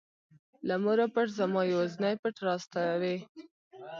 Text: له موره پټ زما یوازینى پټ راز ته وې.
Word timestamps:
له 0.67 0.75
موره 0.83 1.07
پټ 1.13 1.27
زما 1.39 1.61
یوازینى 1.71 2.13
پټ 2.21 2.35
راز 2.45 2.63
ته 2.73 2.81
وې. 3.01 3.17